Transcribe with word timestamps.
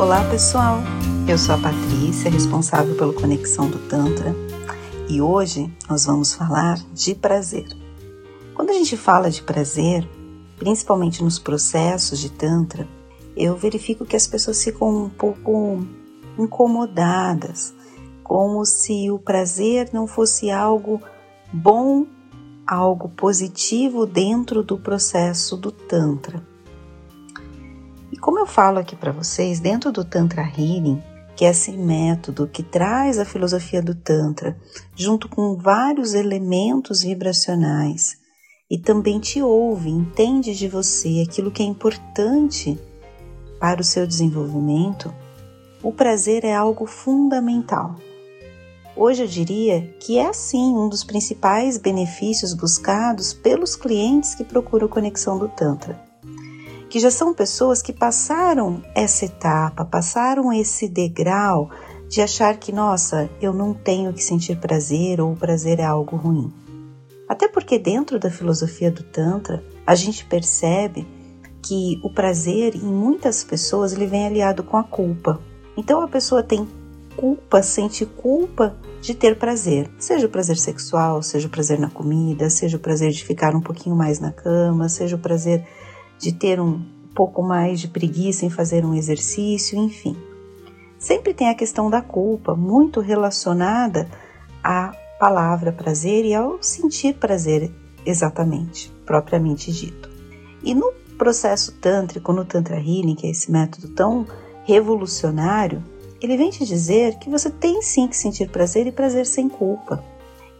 Olá 0.00 0.24
pessoal, 0.30 0.78
eu 1.28 1.36
sou 1.36 1.54
a 1.54 1.58
Patrícia, 1.58 2.30
responsável 2.30 2.96
pelo 2.96 3.12
Conexão 3.12 3.68
do 3.68 3.78
Tantra 3.86 4.34
e 5.10 5.20
hoje 5.20 5.70
nós 5.90 6.06
vamos 6.06 6.32
falar 6.32 6.78
de 6.94 7.14
prazer. 7.14 7.68
Quando 8.54 8.70
a 8.70 8.72
gente 8.72 8.96
fala 8.96 9.30
de 9.30 9.42
prazer, 9.42 10.08
principalmente 10.56 11.22
nos 11.22 11.38
processos 11.38 12.18
de 12.18 12.30
Tantra, 12.30 12.88
eu 13.36 13.58
verifico 13.58 14.06
que 14.06 14.16
as 14.16 14.26
pessoas 14.26 14.64
ficam 14.64 15.04
um 15.04 15.10
pouco 15.10 15.86
incomodadas, 16.38 17.74
como 18.24 18.64
se 18.64 19.10
o 19.10 19.18
prazer 19.18 19.90
não 19.92 20.06
fosse 20.06 20.50
algo 20.50 20.98
bom, 21.52 22.06
algo 22.66 23.10
positivo 23.10 24.06
dentro 24.06 24.62
do 24.62 24.78
processo 24.78 25.58
do 25.58 25.70
Tantra. 25.70 26.49
Como 28.20 28.38
eu 28.38 28.46
falo 28.46 28.78
aqui 28.78 28.94
para 28.94 29.12
vocês, 29.12 29.60
dentro 29.60 29.90
do 29.90 30.04
Tantra 30.04 30.42
Healing, 30.42 31.02
que 31.34 31.46
é 31.46 31.48
esse 31.48 31.72
método 31.72 32.46
que 32.46 32.62
traz 32.62 33.18
a 33.18 33.24
filosofia 33.24 33.80
do 33.80 33.94
Tantra, 33.94 34.58
junto 34.94 35.26
com 35.26 35.56
vários 35.56 36.12
elementos 36.12 37.02
vibracionais, 37.02 38.18
e 38.70 38.76
também 38.76 39.18
te 39.18 39.40
ouve, 39.40 39.88
entende 39.88 40.54
de 40.54 40.68
você 40.68 41.24
aquilo 41.26 41.50
que 41.50 41.62
é 41.62 41.66
importante 41.66 42.78
para 43.58 43.80
o 43.80 43.84
seu 43.84 44.06
desenvolvimento, 44.06 45.12
o 45.82 45.90
prazer 45.90 46.44
é 46.44 46.54
algo 46.54 46.84
fundamental. 46.84 47.96
Hoje 48.94 49.22
eu 49.22 49.26
diria 49.26 49.94
que 49.98 50.18
é 50.18 50.30
sim 50.34 50.76
um 50.76 50.90
dos 50.90 51.02
principais 51.02 51.78
benefícios 51.78 52.52
buscados 52.52 53.32
pelos 53.32 53.74
clientes 53.74 54.34
que 54.34 54.44
procuram 54.44 54.88
conexão 54.88 55.38
do 55.38 55.48
Tantra, 55.48 56.09
que 56.90 56.98
já 56.98 57.10
são 57.10 57.32
pessoas 57.32 57.80
que 57.80 57.92
passaram 57.92 58.82
essa 58.96 59.24
etapa, 59.24 59.84
passaram 59.84 60.52
esse 60.52 60.88
degrau 60.88 61.70
de 62.08 62.20
achar 62.20 62.56
que, 62.56 62.72
nossa, 62.72 63.30
eu 63.40 63.52
não 63.52 63.72
tenho 63.72 64.12
que 64.12 64.22
sentir 64.22 64.58
prazer 64.58 65.20
ou 65.20 65.32
o 65.32 65.36
prazer 65.36 65.78
é 65.78 65.84
algo 65.84 66.16
ruim. 66.16 66.52
Até 67.28 67.46
porque, 67.46 67.78
dentro 67.78 68.18
da 68.18 68.28
filosofia 68.28 68.90
do 68.90 69.04
Tantra, 69.04 69.62
a 69.86 69.94
gente 69.94 70.24
percebe 70.24 71.06
que 71.62 72.00
o 72.02 72.12
prazer, 72.12 72.74
em 72.74 72.80
muitas 72.80 73.44
pessoas, 73.44 73.92
ele 73.92 74.06
vem 74.06 74.26
aliado 74.26 74.64
com 74.64 74.76
a 74.76 74.82
culpa. 74.82 75.40
Então 75.76 76.00
a 76.00 76.08
pessoa 76.08 76.42
tem 76.42 76.66
culpa, 77.16 77.62
sente 77.62 78.04
culpa 78.04 78.74
de 79.00 79.14
ter 79.14 79.38
prazer, 79.38 79.88
seja 79.96 80.26
o 80.26 80.30
prazer 80.30 80.56
sexual, 80.56 81.22
seja 81.22 81.46
o 81.46 81.50
prazer 81.50 81.78
na 81.78 81.88
comida, 81.88 82.50
seja 82.50 82.76
o 82.76 82.80
prazer 82.80 83.12
de 83.12 83.24
ficar 83.24 83.54
um 83.54 83.60
pouquinho 83.60 83.94
mais 83.94 84.18
na 84.18 84.32
cama, 84.32 84.88
seja 84.88 85.14
o 85.14 85.18
prazer 85.20 85.64
de 86.20 86.32
ter 86.32 86.60
um 86.60 86.80
pouco 87.14 87.42
mais 87.42 87.80
de 87.80 87.88
preguiça 87.88 88.44
em 88.44 88.50
fazer 88.50 88.84
um 88.84 88.94
exercício, 88.94 89.78
enfim. 89.78 90.16
Sempre 90.98 91.32
tem 91.32 91.48
a 91.48 91.54
questão 91.54 91.88
da 91.88 92.02
culpa, 92.02 92.54
muito 92.54 93.00
relacionada 93.00 94.06
à 94.62 94.92
palavra 95.18 95.72
prazer 95.72 96.24
e 96.26 96.34
ao 96.34 96.62
sentir 96.62 97.14
prazer 97.14 97.70
exatamente, 98.04 98.92
propriamente 99.06 99.72
dito. 99.72 100.10
E 100.62 100.74
no 100.74 100.92
processo 101.16 101.72
tântrico, 101.72 102.32
no 102.32 102.44
Tantra 102.44 102.76
Healing, 102.76 103.14
que 103.14 103.26
é 103.26 103.30
esse 103.30 103.50
método 103.50 103.88
tão 103.88 104.26
revolucionário, 104.64 105.82
ele 106.20 106.36
vem 106.36 106.50
te 106.50 106.66
dizer 106.66 107.18
que 107.18 107.30
você 107.30 107.50
tem 107.50 107.80
sim 107.80 108.06
que 108.06 108.16
sentir 108.16 108.50
prazer 108.50 108.86
e 108.86 108.92
prazer 108.92 109.26
sem 109.26 109.48
culpa. 109.48 110.04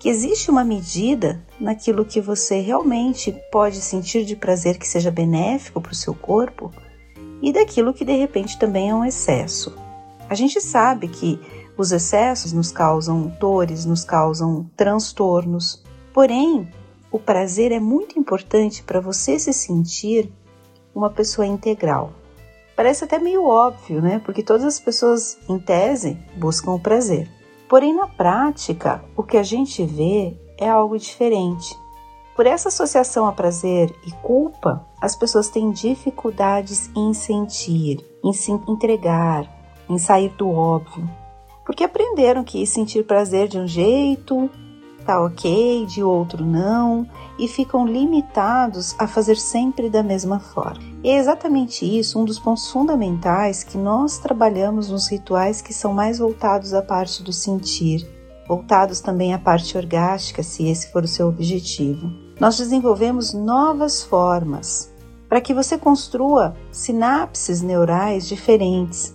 Que 0.01 0.09
existe 0.09 0.51
uma 0.51 0.65
medida 0.65 1.45
naquilo 1.61 2.07
que 2.07 2.23
você 2.23 2.59
realmente 2.59 3.37
pode 3.53 3.83
sentir 3.83 4.25
de 4.25 4.35
prazer 4.35 4.79
que 4.79 4.89
seja 4.89 5.11
benéfico 5.11 5.79
para 5.79 5.93
o 5.93 5.95
seu 5.95 6.15
corpo 6.15 6.73
e 7.43 7.53
daquilo 7.53 7.93
que 7.93 8.03
de 8.03 8.17
repente 8.17 8.59
também 8.59 8.89
é 8.89 8.95
um 8.95 9.05
excesso. 9.05 9.77
A 10.27 10.35
gente 10.35 10.59
sabe 10.59 11.07
que 11.07 11.39
os 11.77 11.93
excessos 11.93 12.51
nos 12.51 12.73
causam 12.73 13.27
dores, 13.39 13.85
nos 13.85 14.03
causam 14.03 14.71
transtornos, 14.75 15.85
porém, 16.15 16.67
o 17.13 17.19
prazer 17.19 17.71
é 17.71 17.79
muito 17.79 18.19
importante 18.19 18.83
para 18.83 19.01
você 19.01 19.39
se 19.39 19.53
sentir 19.53 20.33
uma 20.95 21.11
pessoa 21.11 21.47
integral. 21.47 22.15
Parece 22.75 23.05
até 23.05 23.19
meio 23.19 23.45
óbvio, 23.45 24.01
né? 24.01 24.19
Porque 24.25 24.43
todas 24.43 24.65
as 24.65 24.81
pessoas, 24.81 25.37
em 25.47 25.59
tese, 25.59 26.17
buscam 26.39 26.71
o 26.71 26.81
prazer. 26.81 27.29
Porém, 27.71 27.95
na 27.95 28.09
prática, 28.09 29.01
o 29.17 29.23
que 29.23 29.37
a 29.37 29.45
gente 29.45 29.85
vê 29.85 30.37
é 30.59 30.69
algo 30.69 30.99
diferente. 30.99 31.79
Por 32.35 32.45
essa 32.45 32.69
associação 32.69 33.29
a 33.29 33.33
prazer 33.33 33.95
e 34.05 34.11
culpa, 34.11 34.85
as 35.01 35.15
pessoas 35.15 35.49
têm 35.49 35.71
dificuldades 35.71 36.91
em 36.97 37.15
sentir, 37.15 38.05
em 38.25 38.33
se 38.33 38.51
entregar, 38.51 39.49
em 39.89 39.99
sair 39.99 40.31
do 40.31 40.51
óbvio. 40.51 41.09
Porque 41.65 41.85
aprenderam 41.85 42.43
que 42.43 42.67
sentir 42.67 43.05
prazer 43.05 43.47
de 43.47 43.57
um 43.57 43.69
jeito 43.69 44.51
tá 45.01 45.21
ok, 45.21 45.87
de 45.87 46.03
outro 46.03 46.45
não, 46.45 47.07
e 47.39 47.49
ficam 47.49 47.87
limitados 47.87 48.95
a 48.99 49.07
fazer 49.07 49.37
sempre 49.37 49.89
da 49.89 50.03
mesma 50.03 50.39
forma. 50.39 50.83
E 51.03 51.09
é 51.11 51.19
exatamente 51.19 51.85
isso 51.85 52.19
um 52.19 52.25
dos 52.25 52.39
pontos 52.39 52.71
fundamentais 52.71 53.65
que 53.65 53.79
nós 53.79 54.19
trabalhamos 54.19 54.91
nos 54.91 55.09
rituais 55.09 55.63
que 55.63 55.73
são 55.73 55.93
mais 55.93 56.19
voltados 56.19 56.75
à 56.75 56.83
parte 56.83 57.23
do 57.23 57.33
sentir, 57.33 58.07
voltados 58.47 59.01
também 59.01 59.33
à 59.33 59.39
parte 59.39 59.77
orgástica, 59.77 60.43
se 60.43 60.69
esse 60.69 60.93
for 60.93 61.05
o 61.05 61.09
seu 61.09 61.29
objetivo. 61.29 62.11
Nós 62.39 62.59
desenvolvemos 62.59 63.33
novas 63.33 64.03
formas 64.03 64.93
para 65.29 65.41
que 65.41 65.55
você 65.55 65.79
construa 65.79 66.55
sinapses 66.73 67.63
neurais 67.63 68.27
diferentes 68.27 69.15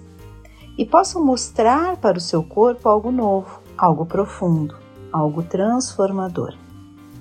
e 0.77 0.85
possa 0.85 1.19
mostrar 1.19 1.97
para 1.97 2.17
o 2.17 2.21
seu 2.21 2.41
corpo 2.41 2.87
algo 2.87 3.11
novo, 3.11 3.61
algo 3.77 4.05
profundo 4.05 4.84
algo 5.15 5.43
transformador. 5.43 6.53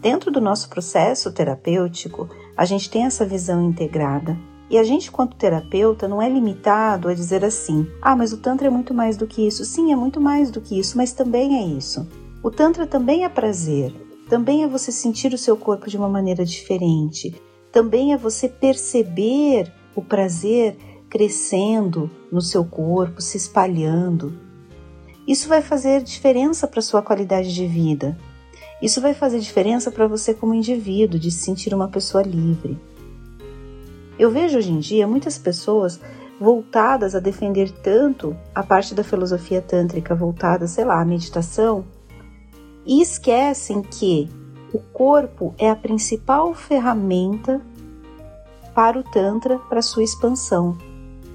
Dentro 0.00 0.30
do 0.30 0.40
nosso 0.40 0.68
processo 0.68 1.32
terapêutico, 1.32 2.28
a 2.56 2.64
gente 2.64 2.90
tem 2.90 3.04
essa 3.04 3.24
visão 3.24 3.62
integrada. 3.62 4.36
E 4.68 4.76
a 4.76 4.82
gente, 4.82 5.10
quanto 5.10 5.36
terapeuta, 5.36 6.08
não 6.08 6.20
é 6.20 6.28
limitado 6.28 7.08
a 7.08 7.14
dizer 7.14 7.44
assim: 7.44 7.86
ah, 8.02 8.16
mas 8.16 8.32
o 8.32 8.38
Tantra 8.38 8.66
é 8.66 8.70
muito 8.70 8.92
mais 8.92 9.16
do 9.16 9.26
que 9.26 9.46
isso. 9.46 9.64
Sim, 9.64 9.92
é 9.92 9.96
muito 9.96 10.20
mais 10.20 10.50
do 10.50 10.60
que 10.60 10.78
isso, 10.78 10.96
mas 10.96 11.12
também 11.12 11.56
é 11.56 11.76
isso. 11.78 12.06
O 12.42 12.50
Tantra 12.50 12.86
também 12.86 13.24
é 13.24 13.28
prazer, 13.28 13.94
também 14.28 14.64
é 14.64 14.68
você 14.68 14.90
sentir 14.90 15.32
o 15.32 15.38
seu 15.38 15.56
corpo 15.56 15.88
de 15.88 15.96
uma 15.96 16.08
maneira 16.08 16.44
diferente, 16.44 17.40
também 17.70 18.12
é 18.12 18.16
você 18.16 18.48
perceber 18.48 19.72
o 19.94 20.02
prazer 20.02 20.76
crescendo 21.08 22.10
no 22.32 22.40
seu 22.40 22.64
corpo, 22.64 23.22
se 23.22 23.36
espalhando, 23.36 24.36
isso 25.26 25.48
vai 25.48 25.62
fazer 25.62 26.02
diferença 26.02 26.66
para 26.66 26.82
sua 26.82 27.00
qualidade 27.00 27.54
de 27.54 27.66
vida. 27.66 28.16
Isso 28.82 29.00
vai 29.00 29.14
fazer 29.14 29.38
diferença 29.38 29.90
para 29.90 30.06
você 30.06 30.34
como 30.34 30.52
indivíduo, 30.52 31.18
de 31.18 31.30
se 31.30 31.44
sentir 31.44 31.72
uma 31.72 31.88
pessoa 31.88 32.22
livre. 32.22 32.78
Eu 34.18 34.30
vejo 34.30 34.58
hoje 34.58 34.70
em 34.70 34.78
dia 34.78 35.06
muitas 35.06 35.38
pessoas 35.38 35.98
voltadas 36.38 37.14
a 37.14 37.20
defender 37.20 37.70
tanto 37.70 38.36
a 38.54 38.62
parte 38.62 38.94
da 38.94 39.02
filosofia 39.02 39.62
tântrica 39.62 40.14
voltada, 40.14 40.66
sei 40.66 40.84
lá, 40.84 41.00
à 41.00 41.04
meditação, 41.04 41.84
e 42.84 43.00
esquecem 43.00 43.80
que 43.80 44.28
o 44.72 44.78
corpo 44.92 45.54
é 45.56 45.70
a 45.70 45.76
principal 45.76 46.52
ferramenta 46.54 47.60
para 48.74 48.98
o 48.98 49.02
tantra, 49.02 49.58
para 49.58 49.80
sua 49.80 50.02
expansão. 50.02 50.76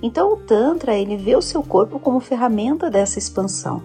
Então 0.02 0.34
o 0.34 0.38
Tantra, 0.38 0.98
ele 0.98 1.18
vê 1.18 1.36
o 1.36 1.42
seu 1.42 1.62
corpo 1.62 2.00
como 2.00 2.20
ferramenta 2.20 2.90
dessa 2.90 3.20
expansão. 3.20 3.82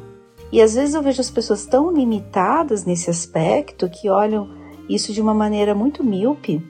E 0.52 0.62
às 0.62 0.75
vezes 0.75 0.94
eu 0.94 1.02
vejo 1.02 1.20
as 1.20 1.30
pessoas 1.30 1.66
tão 1.66 1.91
limitadas 1.91 2.84
nesse 2.84 3.10
aspecto 3.10 3.91
que 3.91 4.08
olham 4.08 4.48
isso 4.88 5.12
de 5.12 5.20
uma 5.20 5.34
maneira 5.34 5.75
muito 5.75 6.04
míope 6.04 6.62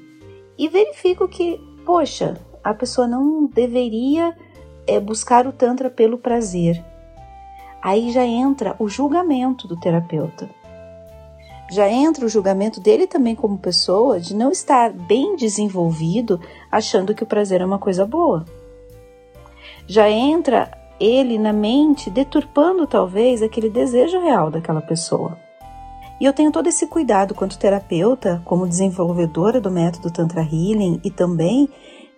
e 0.56 0.68
verifico 0.68 1.28
que, 1.28 1.60
poxa, 1.84 2.40
a 2.62 2.72
pessoa 2.72 3.06
não 3.06 3.46
deveria 3.46 4.34
é, 4.86 4.98
buscar 4.98 5.46
o 5.46 5.52
Tantra 5.52 5.90
pelo 5.90 6.16
prazer. 6.16 6.82
Aí 7.82 8.10
já 8.10 8.24
entra 8.24 8.74
o 8.78 8.88
julgamento 8.88 9.68
do 9.68 9.78
terapeuta. 9.78 10.48
Já 11.70 11.88
entra 11.88 12.24
o 12.24 12.28
julgamento 12.28 12.80
dele 12.80 13.06
também 13.06 13.34
como 13.34 13.58
pessoa 13.58 14.18
de 14.18 14.34
não 14.34 14.50
estar 14.50 14.90
bem 14.90 15.36
desenvolvido 15.36 16.40
achando 16.70 17.14
que 17.14 17.22
o 17.22 17.26
prazer 17.26 17.60
é 17.60 17.64
uma 17.66 17.78
coisa 17.78 18.06
boa 18.06 18.46
já 19.86 20.08
entra 20.08 20.70
ele 20.98 21.38
na 21.38 21.52
mente 21.52 22.08
deturpando 22.10 22.86
talvez 22.86 23.42
aquele 23.42 23.68
desejo 23.68 24.20
real 24.20 24.50
daquela 24.50 24.80
pessoa. 24.80 25.38
E 26.20 26.24
eu 26.24 26.32
tenho 26.32 26.52
todo 26.52 26.68
esse 26.68 26.86
cuidado 26.86 27.34
quanto 27.34 27.58
terapeuta, 27.58 28.40
como 28.44 28.68
desenvolvedora 28.68 29.60
do 29.60 29.70
método 29.70 30.12
Tantra 30.12 30.42
Healing 30.42 31.00
e 31.04 31.10
também 31.10 31.68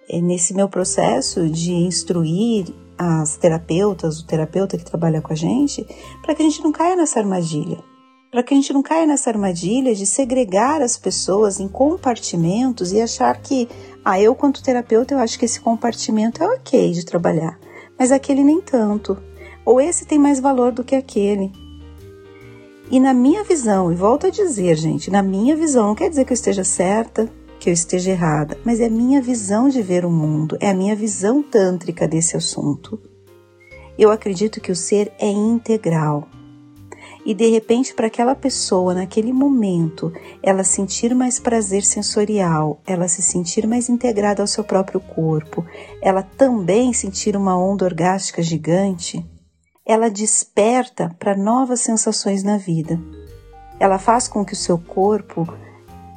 é, 0.09 0.21
nesse 0.21 0.55
meu 0.55 0.69
processo 0.69 1.49
de 1.49 1.73
instruir 1.73 2.67
as 2.99 3.37
terapeutas, 3.37 4.21
o 4.21 4.27
terapeuta 4.27 4.77
que 4.77 4.85
trabalha 4.85 5.21
com 5.21 5.33
a 5.33 5.37
gente, 5.37 5.87
para 6.23 6.35
que 6.35 6.43
a 6.43 6.45
gente 6.45 6.63
não 6.63 6.73
caia 6.73 6.97
nessa 6.97 7.21
armadilha. 7.21 7.79
Para 8.37 8.43
que 8.43 8.53
a 8.53 8.57
gente 8.59 8.71
não 8.71 8.83
caia 8.83 9.07
nessa 9.07 9.31
armadilha 9.31 9.95
de 9.95 10.05
segregar 10.05 10.83
as 10.83 10.99
pessoas 10.99 11.59
em 11.59 11.67
compartimentos 11.67 12.93
e 12.93 13.01
achar 13.01 13.35
que, 13.41 13.67
ah, 14.05 14.21
eu, 14.21 14.35
quanto 14.35 14.63
terapeuta, 14.63 15.15
eu 15.15 15.19
acho 15.19 15.39
que 15.39 15.47
esse 15.47 15.59
compartimento 15.59 16.43
é 16.43 16.47
ok 16.47 16.93
de 16.93 17.07
trabalhar. 17.07 17.59
mas 17.99 18.13
aquele 18.13 18.45
nem 18.45 18.61
tanto. 18.61 19.17
Ou 19.65 19.81
esse 19.81 20.05
tem 20.05 20.19
mais 20.19 20.39
valor 20.39 20.71
do 20.71 20.85
que 20.85 20.95
aquele. 20.95 21.51
E 22.91 23.01
na 23.01 23.15
minha 23.15 23.43
visão, 23.43 23.91
e 23.91 23.95
volto 23.95 24.27
a 24.27 24.31
dizer, 24.31 24.77
gente, 24.77 25.11
na 25.11 25.23
minha 25.23 25.57
visão, 25.57 25.87
não 25.87 25.95
quer 25.95 26.11
dizer 26.11 26.27
que 26.27 26.33
eu 26.35 26.35
esteja 26.35 26.63
certa, 26.63 27.33
que 27.59 27.71
eu 27.71 27.73
esteja 27.73 28.11
errada, 28.11 28.59
mas 28.67 28.81
é 28.81 28.85
a 28.85 28.91
minha 28.91 29.23
visão 29.23 29.71
de 29.71 29.81
ver 29.81 30.05
o 30.05 30.11
mundo, 30.11 30.59
é 30.61 30.69
a 30.69 30.75
minha 30.75 30.95
visão 30.95 31.43
tântrica 31.43 32.07
desse 32.07 32.37
assunto. 32.37 33.01
Eu 33.99 34.11
acredito 34.11 34.61
que 34.61 34.71
o 34.71 34.77
ser 34.77 35.11
é 35.19 35.27
integral. 35.27 36.29
E 37.27 37.35
de 37.35 37.49
repente, 37.51 37.93
para 37.93 38.07
aquela 38.07 38.37
pessoa, 38.37 38.95
naquele 38.95 39.33
momento, 39.33 40.13
ela 40.41 40.63
sentir 40.63 41.13
mais 41.13 41.41
prazer 41.41 41.83
sensorial, 41.83 42.81
ela 42.87 43.09
se 43.09 43.21
sentir 43.21 43.67
mais 43.67 43.89
integrada 43.89 44.45
ao 44.45 44.47
seu 44.47 44.63
próprio 44.63 45.01
corpo, 45.01 45.67
ela 46.01 46.23
também 46.23 46.93
sentir 46.93 47.37
uma 47.37 47.59
onda 47.59 47.85
orgástica 47.85 48.41
gigante, 48.41 49.27
ela 49.85 50.09
desperta 50.09 51.17
para 51.19 51.37
novas 51.37 51.81
sensações 51.81 52.45
na 52.45 52.59
vida. 52.59 52.97
Ela 53.81 53.99
faz 53.99 54.29
com 54.29 54.45
que 54.45 54.53
o 54.53 54.57
seu 54.57 54.79
corpo 54.79 55.53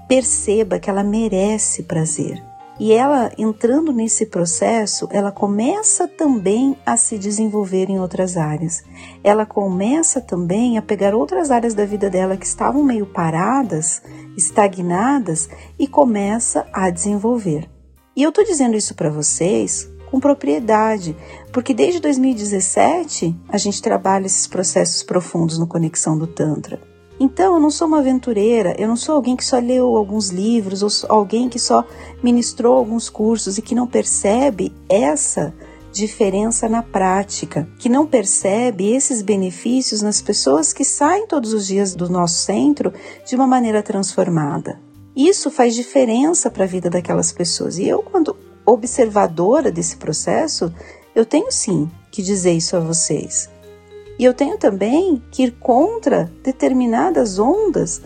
perceba 0.07 0.77
que 0.77 0.91
ela 0.91 1.03
merece 1.03 1.81
prazer. 1.83 2.48
E 2.79 2.93
ela, 2.93 3.29
entrando 3.37 3.91
nesse 3.91 4.25
processo, 4.25 5.09
ela 5.11 5.33
começa 5.33 6.07
também 6.07 6.77
a 6.85 6.95
se 6.95 7.17
desenvolver 7.17 7.89
em 7.89 7.99
outras 7.99 8.37
áreas. 8.37 8.83
Ela 9.21 9.45
começa 9.45 10.21
também 10.21 10.77
a 10.77 10.81
pegar 10.81 11.13
outras 11.13 11.51
áreas 11.51 11.73
da 11.73 11.83
vida 11.83 12.09
dela 12.09 12.37
que 12.37 12.45
estavam 12.45 12.81
meio 12.81 13.05
paradas, 13.05 14.01
estagnadas, 14.37 15.49
e 15.77 15.87
começa 15.87 16.65
a 16.71 16.89
desenvolver. 16.89 17.69
E 18.15 18.23
eu 18.23 18.29
estou 18.29 18.45
dizendo 18.45 18.77
isso 18.77 18.95
para 18.95 19.09
vocês 19.09 19.89
com 20.09 20.19
propriedade, 20.19 21.15
porque 21.51 21.73
desde 21.73 21.99
2017 21.99 23.35
a 23.49 23.57
gente 23.57 23.81
trabalha 23.81 24.25
esses 24.25 24.47
processos 24.47 25.03
profundos 25.03 25.59
no 25.59 25.67
Conexão 25.67 26.17
do 26.17 26.25
Tantra. 26.25 26.88
Então, 27.19 27.55
eu 27.55 27.59
não 27.59 27.69
sou 27.69 27.87
uma 27.87 27.99
aventureira, 27.99 28.75
eu 28.79 28.87
não 28.87 28.95
sou 28.95 29.15
alguém 29.15 29.35
que 29.35 29.43
só 29.43 29.59
leu 29.59 29.97
alguns 29.97 30.29
livros, 30.29 30.81
ou 30.81 30.89
alguém 31.09 31.49
que 31.49 31.59
só 31.59 31.83
ministrou 32.23 32.75
alguns 32.75 33.09
cursos 33.09 33.57
e 33.57 33.61
que 33.61 33.75
não 33.75 33.85
percebe 33.85 34.73
essa 34.87 35.53
diferença 35.91 36.69
na 36.69 36.81
prática, 36.81 37.67
que 37.77 37.89
não 37.89 38.05
percebe 38.05 38.93
esses 38.93 39.21
benefícios 39.21 40.01
nas 40.01 40.21
pessoas 40.21 40.71
que 40.71 40.85
saem 40.85 41.27
todos 41.27 41.51
os 41.51 41.67
dias 41.67 41.95
do 41.95 42.09
nosso 42.09 42.35
centro 42.35 42.93
de 43.25 43.35
uma 43.35 43.47
maneira 43.47 43.83
transformada. 43.83 44.79
Isso 45.15 45.51
faz 45.51 45.75
diferença 45.75 46.49
para 46.49 46.63
a 46.63 46.67
vida 46.67 46.89
daquelas 46.89 47.31
pessoas. 47.31 47.77
E 47.77 47.87
eu, 47.87 48.01
quando 48.01 48.37
observadora 48.65 49.71
desse 49.71 49.97
processo, 49.97 50.73
eu 51.13 51.25
tenho 51.25 51.51
sim 51.51 51.89
que 52.11 52.21
dizer 52.21 52.53
isso 52.53 52.77
a 52.77 52.79
vocês. 52.79 53.49
E 54.19 54.25
eu 54.25 54.33
tenho 54.33 54.57
também 54.57 55.23
que 55.31 55.43
ir 55.43 55.51
contra 55.51 56.29
determinadas 56.43 57.39
ondas 57.39 58.01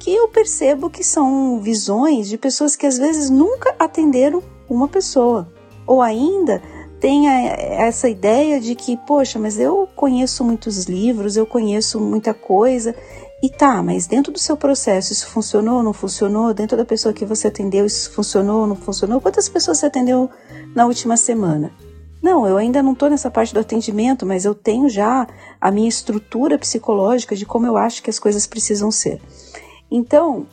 que 0.00 0.12
eu 0.12 0.26
percebo 0.26 0.90
que 0.90 1.04
são 1.04 1.60
visões 1.60 2.28
de 2.28 2.36
pessoas 2.36 2.74
que 2.74 2.84
às 2.84 2.98
vezes 2.98 3.30
nunca 3.30 3.72
atenderam 3.78 4.42
uma 4.68 4.88
pessoa. 4.88 5.48
Ou 5.86 6.02
ainda 6.02 6.60
tem 6.98 7.28
essa 7.28 8.08
ideia 8.08 8.60
de 8.60 8.74
que, 8.74 8.96
poxa, 8.96 9.38
mas 9.38 9.56
eu 9.60 9.88
conheço 9.94 10.42
muitos 10.42 10.86
livros, 10.86 11.36
eu 11.36 11.46
conheço 11.46 12.00
muita 12.00 12.34
coisa 12.34 12.92
e 13.40 13.48
tá, 13.48 13.80
mas 13.84 14.08
dentro 14.08 14.32
do 14.32 14.40
seu 14.40 14.56
processo 14.56 15.12
isso 15.12 15.28
funcionou, 15.28 15.76
ou 15.76 15.82
não 15.84 15.92
funcionou? 15.92 16.52
Dentro 16.52 16.76
da 16.76 16.84
pessoa 16.84 17.12
que 17.12 17.24
você 17.24 17.46
atendeu 17.46 17.86
isso 17.86 18.10
funcionou, 18.10 18.62
ou 18.62 18.66
não 18.66 18.76
funcionou? 18.76 19.20
Quantas 19.20 19.48
pessoas 19.48 19.78
você 19.78 19.86
atendeu 19.86 20.28
na 20.74 20.86
última 20.86 21.16
semana? 21.16 21.72
Não, 22.22 22.46
eu 22.46 22.56
ainda 22.56 22.82
não 22.82 22.92
estou 22.92 23.10
nessa 23.10 23.30
parte 23.30 23.52
do 23.52 23.58
atendimento, 23.58 24.24
mas 24.24 24.44
eu 24.44 24.54
tenho 24.54 24.88
já 24.88 25.26
a 25.60 25.70
minha 25.72 25.88
estrutura 25.88 26.56
psicológica 26.56 27.34
de 27.34 27.44
como 27.44 27.66
eu 27.66 27.76
acho 27.76 28.00
que 28.00 28.10
as 28.10 28.18
coisas 28.18 28.46
precisam 28.46 28.92
ser. 28.92 29.20
Então, 29.90 30.46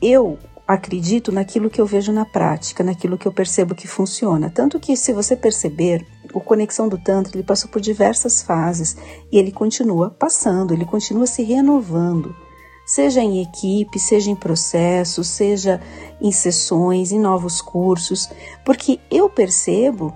eu 0.00 0.38
acredito 0.66 1.32
naquilo 1.32 1.68
que 1.68 1.80
eu 1.80 1.86
vejo 1.86 2.12
na 2.12 2.24
prática, 2.24 2.84
naquilo 2.84 3.18
que 3.18 3.26
eu 3.26 3.32
percebo 3.32 3.74
que 3.74 3.88
funciona. 3.88 4.50
Tanto 4.50 4.78
que, 4.78 4.96
se 4.96 5.12
você 5.12 5.34
perceber, 5.34 6.06
o 6.32 6.40
Conexão 6.40 6.88
do 6.88 6.98
Tantra 6.98 7.36
ele 7.36 7.44
passou 7.44 7.70
por 7.70 7.80
diversas 7.80 8.42
fases 8.42 8.96
e 9.30 9.38
ele 9.38 9.50
continua 9.50 10.10
passando, 10.10 10.74
ele 10.74 10.84
continua 10.84 11.26
se 11.26 11.42
renovando, 11.42 12.34
seja 12.84 13.20
em 13.20 13.42
equipe, 13.42 13.98
seja 13.98 14.30
em 14.30 14.36
processo, 14.36 15.24
seja 15.24 15.80
em 16.20 16.30
sessões, 16.30 17.10
em 17.10 17.18
novos 17.18 17.60
cursos, 17.60 18.28
porque 18.64 19.00
eu 19.10 19.28
percebo 19.28 20.12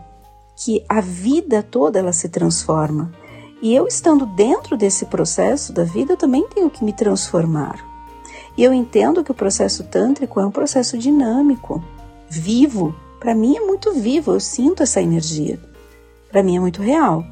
que 0.63 0.85
a 0.87 1.01
vida 1.01 1.63
toda 1.63 1.99
ela 1.99 2.13
se 2.13 2.29
transforma. 2.29 3.11
E 3.63 3.75
eu 3.75 3.87
estando 3.87 4.27
dentro 4.27 4.77
desse 4.77 5.07
processo 5.07 5.73
da 5.73 5.85
vida, 5.85 6.13
eu 6.13 6.17
também 6.19 6.47
tenho 6.49 6.69
que 6.69 6.85
me 6.85 6.93
transformar. 6.93 7.83
E 8.57 8.63
eu 8.63 8.73
entendo 8.75 9.25
que 9.25 9.31
o 9.31 9.35
processo 9.35 9.85
tântrico 9.85 10.39
é 10.39 10.45
um 10.45 10.51
processo 10.51 10.99
dinâmico, 10.99 11.83
vivo. 12.29 12.95
Para 13.19 13.35
mim 13.35 13.57
é 13.57 13.61
muito 13.61 13.95
vivo, 13.95 14.33
eu 14.33 14.41
sinto 14.41 14.83
essa 14.83 15.01
energia. 15.01 15.59
Para 16.31 16.43
mim 16.43 16.57
é 16.57 16.61
muito 16.61 16.83
real. 16.83 17.25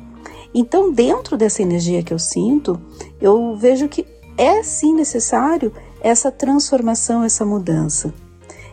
Então, 0.55 0.91
dentro 0.91 1.37
dessa 1.37 1.63
energia 1.63 2.03
que 2.03 2.15
eu 2.15 2.19
sinto, 2.19 2.81
eu 3.21 3.55
vejo 3.57 3.89
que 3.89 4.07
é 4.39 4.63
sim 4.63 4.95
necessário 4.95 5.73
essa 6.01 6.33
transformação, 6.33 7.25
essa 7.25 7.45
mudança. 7.45 8.13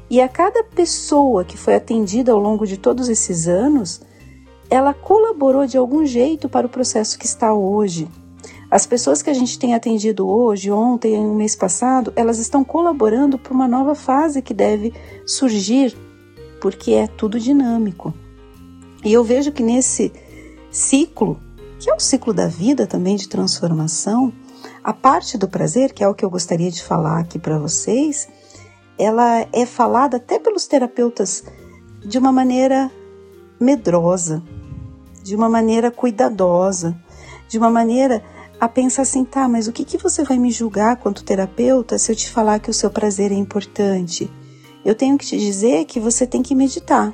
E 0.09 0.21
a 0.21 0.29
cada 0.29 0.63
pessoa 0.63 1.43
que 1.43 1.57
foi 1.57 1.75
atendida 1.75 2.31
ao 2.31 2.39
longo 2.39 2.65
de 2.65 2.77
todos 2.77 3.09
esses 3.09 3.47
anos, 3.47 4.01
ela 4.69 4.93
colaborou 4.93 5.65
de 5.65 5.77
algum 5.77 6.05
jeito 6.05 6.49
para 6.49 6.67
o 6.67 6.69
processo 6.69 7.17
que 7.17 7.25
está 7.25 7.53
hoje. 7.53 8.07
As 8.69 8.85
pessoas 8.85 9.21
que 9.21 9.29
a 9.29 9.33
gente 9.33 9.59
tem 9.59 9.73
atendido 9.73 10.27
hoje, 10.27 10.71
ontem, 10.71 11.17
no 11.17 11.35
mês 11.35 11.55
passado, 11.55 12.11
elas 12.15 12.39
estão 12.39 12.63
colaborando 12.63 13.37
para 13.37 13.53
uma 13.53 13.67
nova 13.67 13.95
fase 13.95 14.41
que 14.41 14.53
deve 14.53 14.93
surgir, 15.25 15.95
porque 16.59 16.91
é 16.91 17.07
tudo 17.07 17.39
dinâmico. 17.39 18.13
E 19.03 19.13
eu 19.13 19.23
vejo 19.23 19.51
que 19.51 19.63
nesse 19.63 20.11
ciclo, 20.71 21.39
que 21.79 21.89
é 21.89 21.93
o 21.93 21.99
ciclo 21.99 22.33
da 22.33 22.47
vida 22.47 22.87
também 22.87 23.15
de 23.15 23.29
transformação, 23.29 24.33
a 24.83 24.93
parte 24.93 25.37
do 25.37 25.47
prazer, 25.47 25.93
que 25.93 26.03
é 26.03 26.07
o 26.07 26.15
que 26.15 26.25
eu 26.25 26.29
gostaria 26.29 26.71
de 26.71 26.83
falar 26.83 27.19
aqui 27.19 27.37
para 27.37 27.59
vocês, 27.59 28.27
ela 28.97 29.45
é 29.53 29.65
falada 29.65 30.17
até 30.17 30.39
pelos 30.39 30.67
terapeutas 30.67 31.43
de 32.03 32.17
uma 32.17 32.31
maneira 32.31 32.91
medrosa, 33.59 34.41
de 35.25 35.35
uma 35.35 35.49
maneira 35.49 35.89
cuidadosa, 35.89 36.95
de 37.49 37.57
uma 37.57 37.71
maneira 37.71 38.23
a 38.59 38.69
pensar 38.69 39.01
assim, 39.01 39.25
tá, 39.25 39.49
mas 39.49 39.67
o 39.67 39.71
que, 39.71 39.83
que 39.83 39.97
você 39.97 40.23
vai 40.23 40.37
me 40.37 40.51
julgar 40.51 40.97
quanto 40.97 41.23
terapeuta 41.23 41.97
se 41.97 42.11
eu 42.11 42.15
te 42.15 42.29
falar 42.29 42.59
que 42.59 42.69
o 42.69 42.73
seu 42.73 42.91
prazer 42.91 43.31
é 43.31 43.35
importante? 43.35 44.31
Eu 44.85 44.93
tenho 44.93 45.17
que 45.17 45.25
te 45.25 45.35
dizer 45.39 45.85
que 45.85 45.99
você 45.99 46.27
tem 46.27 46.43
que 46.43 46.53
meditar. 46.53 47.11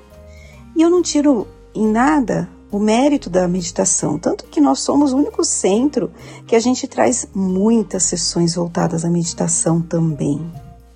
E 0.75 0.82
eu 0.82 0.89
não 0.89 1.01
tiro 1.01 1.48
em 1.74 1.88
nada 1.88 2.50
o 2.70 2.80
mérito 2.80 3.30
da 3.30 3.48
meditação, 3.48 4.20
tanto 4.20 4.44
que 4.44 4.60
nós 4.60 4.80
somos 4.82 5.13
o 5.13 5.18
único 5.18 5.46
centro 5.46 6.12
que 6.46 6.56
a 6.58 6.60
gente 6.60 6.89
traz 6.89 7.25
muitas 7.34 8.03
sessões 8.03 8.56
voltadas 8.56 9.06
à 9.06 9.10
meditação 9.10 9.82
também. 9.82 10.51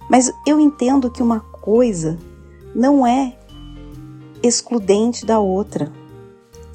Mas 0.09 0.29
eu 0.45 0.59
entendo 0.59 1.09
que 1.09 1.23
uma 1.23 1.39
coisa 1.39 2.17
não 2.75 3.07
é 3.07 3.37
excludente 4.43 5.25
da 5.25 5.39
outra 5.39 5.89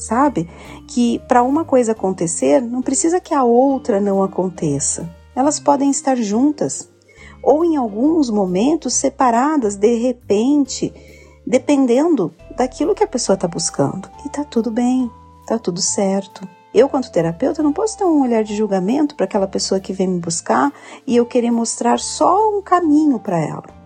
sabe? 0.01 0.49
Que 0.89 1.21
para 1.29 1.43
uma 1.43 1.65
coisa 1.65 1.93
acontecer, 1.93 2.61
não 2.61 2.83
precisa 2.83 3.21
que 3.21 3.35
a 3.35 3.45
outra 3.45 4.01
não 4.01 4.23
aconteça. 4.23 5.09
Elas 5.35 5.61
podem 5.61 5.91
estar 5.91 6.17
juntas 6.17 6.89
ou 7.43 7.65
em 7.65 7.77
alguns 7.77 8.31
momentos 8.31 8.95
separadas 8.95 9.77
de 9.77 9.95
repente, 9.97 10.93
dependendo 11.47 12.35
daquilo 12.57 12.95
que 12.95 13.05
a 13.05 13.09
pessoa 13.09 13.35
está 13.35 13.49
buscando. 13.49 14.11
E 14.25 14.29
tá 14.29 14.45
tudo 14.45 14.71
bem, 14.71 15.11
tá 15.47 15.59
tudo 15.59 15.81
certo. 15.81 16.47
Eu, 16.73 16.89
quanto 16.89 17.11
terapeuta, 17.11 17.63
não 17.63 17.73
posso 17.73 17.99
ter 17.99 18.05
um 18.05 18.23
olhar 18.23 18.45
de 18.45 18.55
julgamento 18.55 19.17
para 19.17 19.25
aquela 19.25 19.49
pessoa 19.49 19.81
que 19.81 19.93
vem 19.93 20.07
me 20.07 20.21
buscar 20.21 20.73
e 21.07 21.17
eu 21.17 21.27
querer 21.27 21.51
mostrar 21.51 21.99
só 21.99 22.57
um 22.57 22.63
caminho 22.63 23.19
para 23.19 23.41
ela. 23.41 23.81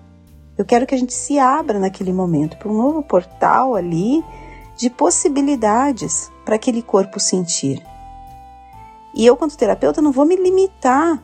Eu 0.57 0.65
quero 0.65 0.87
que 0.87 0.95
a 0.95 0.99
gente 0.99 1.15
se 1.15 1.39
abra 1.39 1.79
naquele 1.79 2.13
momento 2.13 2.57
para 2.59 2.69
um 2.69 2.77
novo 2.77 3.03
portal 3.03 3.75
ali 3.75 4.23
de 4.77 4.91
possibilidades 4.91 6.31
para 6.45 6.57
aquele 6.57 6.83
corpo 6.83 7.21
sentir. 7.21 7.83
E 9.15 9.25
eu, 9.25 9.37
quanto 9.37 9.57
terapeuta, 9.57 10.03
não 10.03 10.11
vou 10.11 10.25
me 10.25 10.37
limitar 10.37 11.23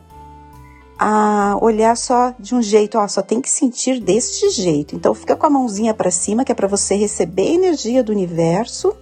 a 0.97 1.57
olhar 1.59 1.97
só 1.97 2.33
de 2.39 2.53
um 2.53 2.61
jeito, 2.61 2.97
ó, 2.97 3.07
só 3.07 3.21
tem 3.21 3.41
que 3.41 3.49
sentir 3.49 3.99
deste 3.99 4.49
jeito. 4.51 4.95
Então 4.95 5.13
fica 5.13 5.35
com 5.35 5.45
a 5.45 5.49
mãozinha 5.49 5.93
para 5.93 6.11
cima, 6.11 6.45
que 6.45 6.51
é 6.51 6.55
para 6.55 6.67
você 6.67 6.95
receber 6.95 7.47
a 7.49 7.53
energia 7.53 8.03
do 8.03 8.11
universo 8.11 8.95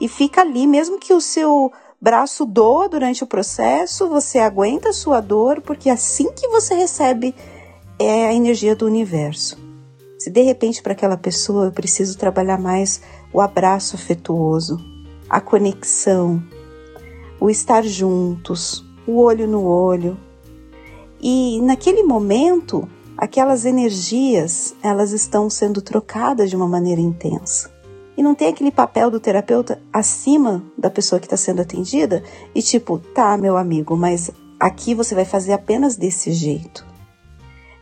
e 0.00 0.06
fica 0.06 0.42
ali, 0.42 0.66
mesmo 0.66 0.98
que 0.98 1.14
o 1.14 1.20
seu 1.20 1.72
braço 1.98 2.44
doa 2.44 2.88
durante 2.88 3.24
o 3.24 3.26
processo, 3.26 4.06
você 4.06 4.38
aguenta 4.38 4.90
a 4.90 4.92
sua 4.92 5.20
dor, 5.20 5.62
porque 5.62 5.88
assim 5.88 6.30
que 6.32 6.46
você 6.48 6.74
recebe 6.74 7.34
é 7.98 8.26
a 8.26 8.34
energia 8.34 8.76
do 8.76 8.84
universo. 8.84 9.63
Se 10.24 10.30
de 10.30 10.40
repente 10.40 10.82
para 10.82 10.94
aquela 10.94 11.18
pessoa 11.18 11.66
eu 11.66 11.70
preciso 11.70 12.16
trabalhar 12.16 12.58
mais 12.58 13.02
o 13.30 13.42
abraço 13.42 13.94
afetuoso, 13.94 14.80
a 15.28 15.38
conexão, 15.38 16.42
o 17.38 17.50
estar 17.50 17.84
juntos, 17.84 18.82
o 19.06 19.20
olho 19.20 19.46
no 19.46 19.62
olho. 19.66 20.16
E 21.20 21.60
naquele 21.60 22.02
momento, 22.04 22.88
aquelas 23.18 23.66
energias, 23.66 24.74
elas 24.82 25.12
estão 25.12 25.50
sendo 25.50 25.82
trocadas 25.82 26.48
de 26.48 26.56
uma 26.56 26.66
maneira 26.66 27.02
intensa. 27.02 27.70
E 28.16 28.22
não 28.22 28.34
tem 28.34 28.48
aquele 28.48 28.70
papel 28.70 29.10
do 29.10 29.20
terapeuta 29.20 29.78
acima 29.92 30.64
da 30.78 30.88
pessoa 30.88 31.20
que 31.20 31.26
está 31.26 31.36
sendo 31.36 31.60
atendida 31.60 32.22
e 32.54 32.62
tipo, 32.62 32.98
tá, 32.98 33.36
meu 33.36 33.58
amigo, 33.58 33.94
mas 33.94 34.30
aqui 34.58 34.94
você 34.94 35.14
vai 35.14 35.26
fazer 35.26 35.52
apenas 35.52 35.96
desse 35.96 36.32
jeito. 36.32 36.93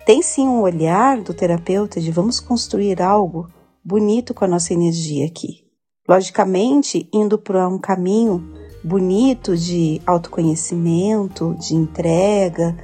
Tem 0.04 0.20
sim 0.20 0.48
um 0.48 0.62
olhar 0.62 1.20
do 1.20 1.32
terapeuta 1.32 2.00
de 2.00 2.10
vamos 2.10 2.40
construir 2.40 3.00
algo 3.00 3.48
bonito 3.84 4.34
com 4.34 4.44
a 4.44 4.48
nossa 4.48 4.72
energia 4.72 5.26
aqui. 5.26 5.64
Logicamente, 6.08 7.08
indo 7.12 7.38
para 7.38 7.68
um 7.68 7.78
caminho 7.78 8.52
bonito 8.82 9.56
de 9.56 10.02
autoconhecimento, 10.04 11.54
de 11.60 11.76
entrega, 11.76 12.76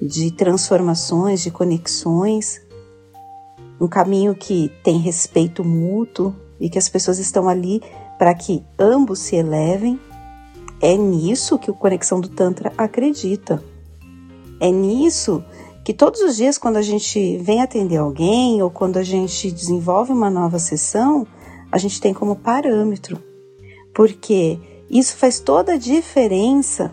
de 0.00 0.30
transformações, 0.30 1.42
de 1.42 1.50
conexões, 1.50 2.62
um 3.78 3.86
caminho 3.86 4.34
que 4.34 4.70
tem 4.82 4.98
respeito 4.98 5.62
mútuo 5.62 6.34
e 6.58 6.70
que 6.70 6.78
as 6.78 6.88
pessoas 6.88 7.18
estão 7.18 7.46
ali 7.46 7.82
para 8.18 8.34
que 8.34 8.64
ambos 8.78 9.18
se 9.18 9.36
elevem. 9.36 10.00
É 10.80 10.96
nisso 10.96 11.58
que 11.58 11.70
o 11.70 11.74
Conexão 11.74 12.20
do 12.20 12.28
Tantra 12.28 12.72
acredita. 12.78 13.62
É 14.58 14.70
nisso 14.70 15.44
que 15.84 15.92
todos 15.92 16.22
os 16.22 16.36
dias, 16.36 16.56
quando 16.56 16.76
a 16.76 16.82
gente 16.82 17.36
vem 17.36 17.60
atender 17.60 17.98
alguém 17.98 18.62
ou 18.62 18.70
quando 18.70 18.96
a 18.96 19.02
gente 19.02 19.50
desenvolve 19.50 20.12
uma 20.12 20.30
nova 20.30 20.58
sessão, 20.58 21.26
a 21.70 21.76
gente 21.76 22.00
tem 22.00 22.14
como 22.14 22.36
parâmetro. 22.36 23.22
Porque 23.92 24.58
isso 24.88 25.14
faz 25.16 25.38
toda 25.38 25.74
a 25.74 25.78
diferença 25.78 26.90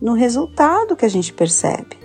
no 0.00 0.14
resultado 0.14 0.96
que 0.96 1.04
a 1.04 1.08
gente 1.08 1.32
percebe. 1.32 1.96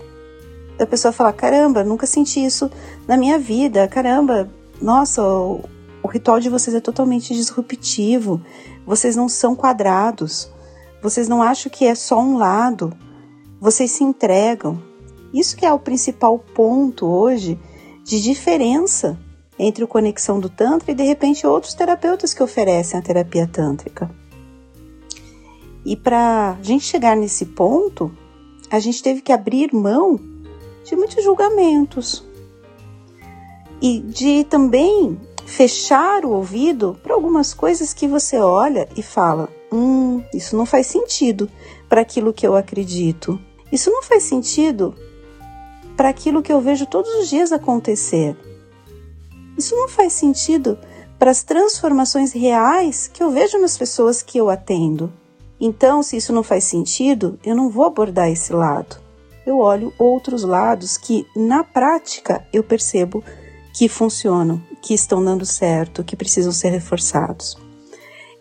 A 0.80 0.86
pessoa 0.86 1.12
fala: 1.12 1.34
caramba, 1.34 1.84
nunca 1.84 2.06
senti 2.06 2.46
isso 2.46 2.70
na 3.08 3.18
minha 3.18 3.40
vida, 3.40 3.88
caramba, 3.88 4.50
nossa, 4.80 5.24
o, 5.24 5.62
o 6.04 6.08
ritual 6.08 6.40
de 6.40 6.50
vocês 6.50 6.76
é 6.76 6.80
totalmente 6.80 7.34
disruptivo, 7.34 8.40
vocês 8.86 9.16
não 9.16 9.28
são 9.28 9.56
quadrados, 9.56 10.52
vocês 11.02 11.28
não 11.28 11.42
acham 11.42 11.72
que 11.72 11.86
é 11.86 11.96
só 11.96 12.20
um 12.20 12.38
lado, 12.38 12.94
vocês 13.60 13.92
se 13.92 14.04
entregam. 14.04 14.93
Isso 15.34 15.58
que 15.58 15.66
é 15.66 15.74
o 15.74 15.80
principal 15.80 16.38
ponto 16.38 17.08
hoje 17.08 17.60
de 18.04 18.22
diferença 18.22 19.20
entre 19.58 19.84
o 19.84 19.88
Conexão 19.88 20.40
do 20.40 20.50
Tantra 20.50 20.92
e 20.92 20.96
de 20.96 21.04
repente 21.04 21.48
outros 21.48 21.74
terapeutas 21.74 22.34
que 22.34 22.44
oferecem 22.44 23.00
a 23.00 23.04
terapia 23.04 23.48
tântrica. 23.48 24.10
E 25.86 25.96
para 25.96 26.58
a 26.60 26.64
gente 26.64 26.86
chegar 26.86 27.16
nesse 27.16 27.48
ponto, 27.48 28.12
a 28.70 28.80
gente 28.80 29.02
teve 29.02 29.22
que 29.22 29.32
abrir 29.32 29.74
mão 29.74 30.20
de 30.84 30.96
muitos 30.96 31.24
julgamentos 31.24 32.24
e 33.82 34.00
de 34.00 34.44
também 34.46 35.20
fechar 35.46 36.26
o 36.26 36.32
ouvido 36.32 36.98
para 37.04 37.14
algumas 37.14 37.54
coisas 37.54 37.94
que 37.94 38.08
você 38.08 38.38
olha 38.38 38.88
e 38.96 39.04
fala: 39.04 39.50
hum, 39.72 40.24
isso 40.34 40.56
não 40.56 40.66
faz 40.66 40.88
sentido 40.88 41.50
para 41.90 42.02
aquilo 42.02 42.34
que 42.34 42.48
eu 42.48 42.56
acredito. 42.56 43.40
Isso 43.72 43.90
não 43.90 44.04
faz 44.04 44.24
sentido 44.24 44.96
para 45.96 46.10
aquilo 46.10 46.42
que 46.42 46.52
eu 46.52 46.60
vejo 46.60 46.86
todos 46.86 47.12
os 47.16 47.30
dias 47.30 47.52
acontecer. 47.52 48.36
Isso 49.58 49.76
não 49.76 49.88
faz 49.88 50.14
sentido 50.14 50.78
para 51.20 51.32
as 51.32 51.44
transformações 51.44 52.34
reais 52.34 53.08
que 53.08 53.22
eu 53.22 53.32
vejo 53.32 53.60
nas 53.60 53.78
pessoas 53.78 54.22
que 54.22 54.38
eu 54.38 54.50
atendo. 54.50 55.12
Então, 55.60 56.04
se 56.04 56.18
isso 56.18 56.34
não 56.34 56.44
faz 56.44 56.66
sentido, 56.66 57.40
eu 57.46 57.56
não 57.56 57.70
vou 57.70 57.86
abordar 57.86 58.30
esse 58.30 58.52
lado. 58.52 58.98
Eu 59.46 59.60
olho 59.60 59.94
outros 59.98 60.44
lados 60.44 60.98
que, 60.98 61.26
na 61.36 61.64
prática, 61.64 62.46
eu 62.52 62.64
percebo 62.64 63.24
que 63.74 63.88
funcionam, 63.88 64.62
que 64.82 64.94
estão 64.94 65.24
dando 65.24 65.46
certo, 65.46 66.04
que 66.04 66.16
precisam 66.16 66.52
ser 66.52 66.70
reforçados. 66.70 67.58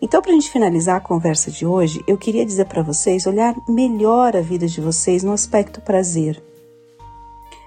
Então, 0.01 0.21
para 0.21 0.31
a 0.31 0.33
gente 0.33 0.49
finalizar 0.49 0.97
a 0.97 1.01
conversa 1.01 1.49
de 1.49 1.65
hoje, 1.65 2.03
eu 2.05 2.17
queria 2.17 2.45
dizer 2.45 2.65
para 2.65 2.83
vocês 2.83 3.25
olhar 3.25 3.55
melhor 3.67 4.35
a 4.35 4.41
vida 4.41 4.67
de 4.67 4.81
vocês 4.81 5.23
no 5.23 5.31
aspecto 5.31 5.79
prazer. 5.79 6.43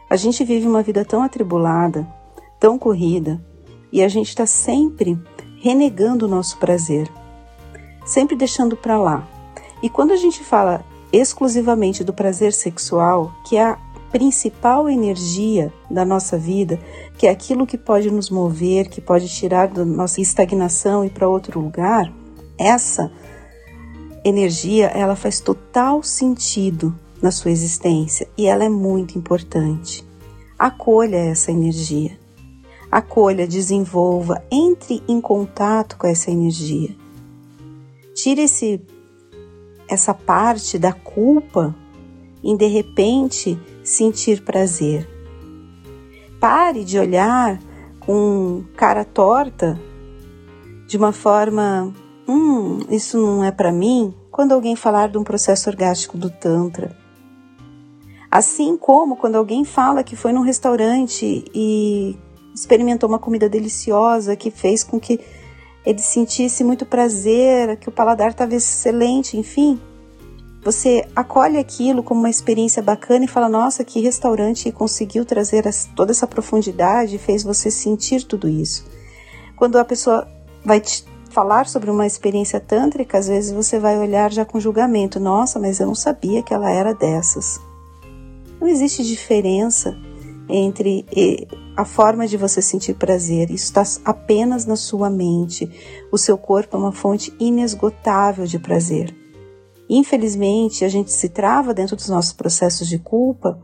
A 0.09 0.17
gente 0.17 0.45
vive 0.45 0.67
uma 0.67 0.83
vida 0.83 1.05
tão 1.05 1.23
atribulada, 1.23 2.07
tão 2.61 2.79
corrida, 2.79 3.45
e 3.91 4.03
a 4.05 4.09
gente 4.09 4.29
está 4.29 4.47
sempre 4.47 5.19
renegando 5.61 6.27
o 6.27 6.29
nosso 6.29 6.59
prazer, 6.59 7.11
sempre 8.05 8.37
deixando 8.37 8.77
para 8.77 8.97
lá, 8.99 9.27
e 9.83 9.91
quando 9.91 10.13
a 10.13 10.17
gente 10.17 10.43
fala 10.43 10.85
exclusivamente 11.13 12.05
do 12.05 12.13
prazer 12.13 12.53
sexual, 12.53 13.33
que 13.45 13.57
é 13.57 13.65
a 13.65 13.79
principal 14.11 14.89
energia 14.89 15.73
da 15.91 16.05
nossa 16.05 16.39
vida, 16.39 16.79
que 17.19 17.27
é 17.27 17.31
aquilo 17.31 17.67
que 17.67 17.77
pode 17.77 18.11
nos 18.11 18.31
mover, 18.31 18.89
que 18.89 19.01
pode 19.01 19.29
tirar 19.29 19.69
da 19.69 19.85
nossa 19.85 20.21
estagnação 20.21 21.05
e 21.05 21.11
para 21.11 21.29
outro 21.29 21.61
lugar, 21.61 22.13
essa 22.59 23.11
energia, 24.25 24.87
ela 24.87 25.15
faz 25.15 25.41
total 25.41 26.03
sentido 26.03 26.95
na 27.23 27.31
sua 27.31 27.51
existência 27.51 28.29
e 28.37 28.47
ela 28.47 28.65
é 28.65 28.69
muito 28.69 29.19
importante. 29.19 30.07
Acolha 30.59 31.17
essa 31.17 31.51
energia. 31.51 32.19
Acolha, 32.91 33.47
desenvolva, 33.47 34.43
entre 34.51 35.03
em 35.09 35.21
contato 35.21 35.97
com 35.97 36.07
essa 36.07 36.31
energia. 36.31 36.97
Tire 38.15 38.43
esse 38.43 38.81
essa 39.89 40.13
parte 40.13 40.79
da 40.79 40.93
culpa 40.93 41.75
em 42.43 42.57
de 42.57 42.67
repente 42.67 43.59
sentir 43.85 44.43
prazer. 44.43 45.09
Pare 46.41 46.85
de 46.85 46.99
olhar 46.99 47.61
com 48.01 48.65
cara 48.77 49.05
torta 49.05 49.79
de 50.87 50.97
uma 50.97 51.13
forma, 51.13 51.93
hum, 52.29 52.79
isso 52.89 53.19
não 53.19 53.43
é 53.43 53.51
para 53.51 53.73
mim, 53.73 54.15
quando 54.31 54.53
alguém 54.53 54.77
falar 54.77 55.09
de 55.09 55.19
um 55.19 55.25
processo 55.25 55.69
orgástico 55.69 56.17
do 56.17 56.31
Tantra. 56.31 56.97
Assim 58.31 58.77
como 58.77 59.17
quando 59.17 59.37
alguém 59.37 59.65
fala 59.65 60.03
que 60.03 60.17
foi 60.17 60.33
num 60.33 60.43
restaurante 60.43 61.45
e 61.55 62.17
experimentou 62.55 63.09
uma 63.09 63.19
comida 63.19 63.49
deliciosa 63.49 64.35
que 64.35 64.51
fez 64.51 64.83
com 64.83 64.99
que 64.99 65.21
ele 65.85 66.01
sentisse 66.01 66.65
muito 66.65 66.85
prazer, 66.85 67.77
que 67.77 67.89
o 67.89 67.93
paladar 67.93 68.31
estava 68.31 68.55
excelente, 68.55 69.37
enfim. 69.37 69.81
Você 70.65 71.07
acolhe 71.15 71.59
aquilo 71.59 72.03
como 72.03 72.19
uma 72.19 72.29
experiência 72.29 72.83
bacana 72.83 73.25
e 73.25 73.29
fala: 73.29 73.49
nossa, 73.49 73.85
que 73.85 74.01
restaurante 74.01 74.73
conseguiu 74.73 75.25
trazer 75.25 75.65
toda 75.95 76.11
essa 76.11 76.27
profundidade, 76.27 77.19
fez 77.19 77.45
você 77.45 77.71
sentir 77.71 78.25
tudo 78.25 78.49
isso. 78.49 78.85
Quando 79.55 79.79
a 79.79 79.85
pessoa 79.85 80.27
vai 80.65 80.81
te 80.81 81.05
falar 81.31 81.69
sobre 81.69 81.89
uma 81.89 82.05
experiência 82.05 82.59
tântrica, 82.59 83.19
às 83.19 83.29
vezes 83.29 83.53
você 83.53 83.79
vai 83.79 83.97
olhar 83.97 84.33
já 84.33 84.45
com 84.45 84.59
julgamento: 84.59 85.21
nossa, 85.21 85.61
mas 85.61 85.79
eu 85.79 85.87
não 85.87 85.95
sabia 85.95 86.43
que 86.43 86.53
ela 86.53 86.69
era 86.69 86.93
dessas. 86.93 87.61
Não 88.61 88.69
existe 88.69 89.05
diferença 89.05 89.97
entre 90.49 91.05
a 91.77 91.85
forma 91.85 92.27
de 92.27 92.37
você 92.37 92.63
sentir 92.63 92.95
prazer. 92.95 93.51
Isso 93.51 93.67
está 93.67 93.83
apenas 94.05 94.65
na 94.65 94.77
sua 94.77 95.11
mente. 95.11 95.71
O 96.11 96.19
seu 96.19 96.39
corpo 96.39 96.77
é 96.77 96.81
uma 96.81 96.93
fonte 96.93 97.35
inesgotável 97.39 98.47
de 98.47 98.59
prazer. 98.59 99.15
Infelizmente, 99.89 100.85
a 100.85 100.89
gente 100.89 101.13
se 101.13 101.29
trava 101.29 101.73
dentro 101.73 101.95
dos 101.95 102.09
nossos 102.09 102.33
processos 102.33 102.89
de 102.89 102.99
culpa, 102.99 103.61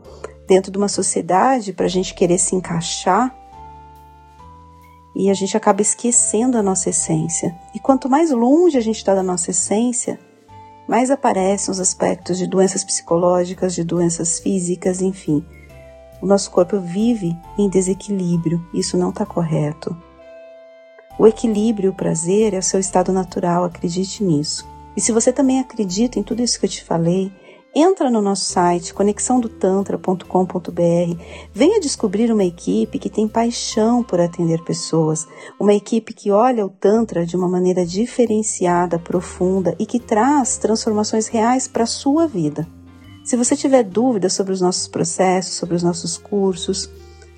dentro 0.47 0.71
de 0.71 0.77
uma 0.77 0.87
sociedade 0.87 1.73
para 1.73 1.85
a 1.85 1.89
gente 1.89 2.13
querer 2.13 2.37
se 2.37 2.55
encaixar 2.55 3.35
e 5.15 5.29
a 5.29 5.33
gente 5.33 5.55
acaba 5.55 5.81
esquecendo 5.81 6.57
a 6.57 6.63
nossa 6.63 6.89
essência. 6.89 7.55
E 7.73 7.79
quanto 7.79 8.09
mais 8.09 8.31
longe 8.31 8.77
a 8.77 8.81
gente 8.81 8.97
está 8.97 9.13
da 9.13 9.23
nossa 9.23 9.51
essência, 9.51 10.19
mais 10.87 11.11
aparecem 11.11 11.71
os 11.71 11.79
aspectos 11.79 12.37
de 12.37 12.47
doenças 12.47 12.83
psicológicas, 12.83 13.73
de 13.73 13.83
doenças 13.83 14.39
físicas, 14.39 15.01
enfim 15.01 15.45
o 16.23 16.25
nosso 16.25 16.49
corpo 16.51 16.79
vive 16.79 17.37
em 17.57 17.67
desequilíbrio, 17.67 18.65
isso 18.73 18.95
não 18.95 19.09
está 19.09 19.25
correto. 19.25 19.93
O 21.19 21.27
equilíbrio, 21.27 21.91
o 21.91 21.93
prazer 21.93 22.53
é 22.53 22.59
o 22.59 22.63
seu 22.63 22.79
estado 22.79 23.11
natural, 23.11 23.65
acredite 23.65 24.23
nisso. 24.23 24.65
E 24.95 25.01
se 25.01 25.11
você 25.11 25.33
também 25.33 25.59
acredita 25.59 26.17
em 26.17 26.23
tudo 26.23 26.41
isso 26.41 26.57
que 26.57 26.65
eu 26.65 26.69
te 26.69 26.81
falei, 26.81 27.29
entra 27.75 28.11
no 28.11 28.21
nosso 28.21 28.45
site 28.45 28.93
conexãodotantra.com.br, 28.93 31.21
venha 31.53 31.79
descobrir 31.79 32.31
uma 32.31 32.43
equipe 32.43 32.99
que 32.99 33.09
tem 33.09 33.27
paixão 33.27 34.03
por 34.03 34.19
atender 34.19 34.63
pessoas, 34.63 35.27
uma 35.59 35.73
equipe 35.73 36.13
que 36.13 36.29
olha 36.29 36.65
o 36.65 36.69
Tantra 36.69 37.25
de 37.25 37.35
uma 37.35 37.47
maneira 37.47 37.85
diferenciada, 37.85 38.99
profunda 38.99 39.75
e 39.79 39.85
que 39.85 39.99
traz 39.99 40.57
transformações 40.57 41.27
reais 41.27 41.67
para 41.67 41.83
a 41.83 41.87
sua 41.87 42.27
vida. 42.27 42.67
Se 43.23 43.37
você 43.37 43.55
tiver 43.55 43.83
dúvidas 43.83 44.33
sobre 44.33 44.53
os 44.53 44.61
nossos 44.61 44.87
processos, 44.87 45.55
sobre 45.55 45.75
os 45.75 45.83
nossos 45.83 46.17
cursos, 46.17 46.89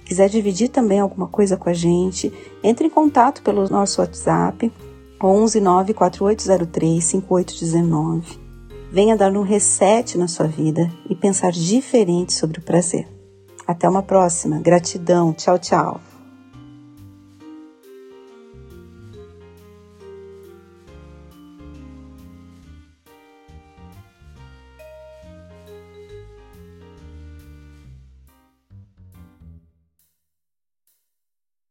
quiser 0.03 0.29
dividir 0.29 0.69
também 0.69 0.99
alguma 0.99 1.27
coisa 1.27 1.55
com 1.55 1.69
a 1.69 1.73
gente, 1.73 2.33
entre 2.63 2.87
em 2.87 2.89
contato 2.89 3.41
pelo 3.41 3.69
nosso 3.69 4.01
WhatsApp 4.01 4.71
11 5.21 5.61
94803 5.61 7.03
5819. 7.03 8.44
Venha 8.91 9.17
dar 9.17 9.31
um 9.35 9.41
reset 9.41 10.17
na 10.17 10.27
sua 10.27 10.47
vida 10.47 10.89
e 11.09 11.15
pensar 11.15 11.51
diferente 11.51 12.33
sobre 12.33 12.59
o 12.59 12.63
prazer. 12.63 13.07
Até 13.67 13.89
uma 13.89 14.03
próxima. 14.03 14.59
Gratidão. 14.59 15.33
Tchau, 15.33 15.57
tchau. 15.57 15.99